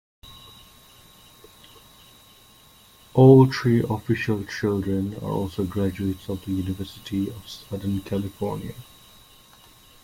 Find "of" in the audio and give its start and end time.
6.27-6.43, 7.29-7.47